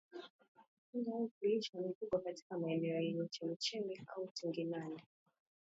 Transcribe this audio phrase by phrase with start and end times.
[0.77, 5.01] Kuchunga au kulisha mifugo katika maeneo yenye chemchemi au tindigani